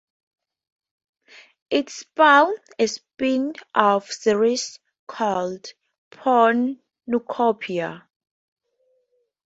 It 1.69 1.91
spawned 1.91 2.57
a 2.79 2.87
spin-off 2.87 4.09
series 4.11 4.79
called 5.05 5.67
"Pornucopia". 6.09 8.07